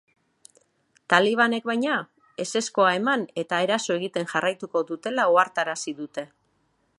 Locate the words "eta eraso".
3.43-3.99